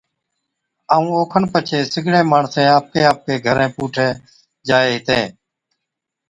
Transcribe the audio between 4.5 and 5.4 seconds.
جائي ھِتين